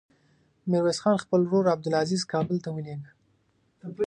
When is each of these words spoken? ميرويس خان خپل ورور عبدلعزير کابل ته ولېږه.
ميرويس 0.69 0.99
خان 1.03 1.15
خپل 1.23 1.41
ورور 1.45 1.65
عبدلعزير 1.73 2.21
کابل 2.33 2.57
ته 2.63 2.69
ولېږه. 2.71 3.11